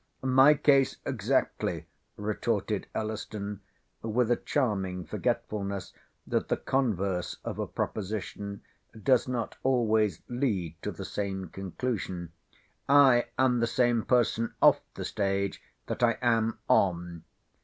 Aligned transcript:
"My 0.23 0.55
case 0.55 0.97
exactly," 1.05 1.85
retorted 2.17 2.87
Elliston—with 2.95 4.31
a 4.31 4.35
charming 4.35 5.05
forgetfulness, 5.05 5.93
that 6.25 6.47
the 6.49 6.57
converse 6.57 7.37
of 7.45 7.59
a 7.59 7.67
proposition 7.67 8.63
does 8.99 9.27
not 9.27 9.57
always 9.61 10.23
lead 10.27 10.75
to 10.81 10.89
the 10.91 11.05
same 11.05 11.49
conclusion—"I 11.49 13.25
am 13.37 13.59
the 13.59 13.67
same 13.67 14.01
person 14.01 14.55
off 14.59 14.81
the 14.95 15.05
stage 15.05 15.61
that 15.85 16.01
I 16.01 16.17
am 16.19 16.57
on." 16.67 17.23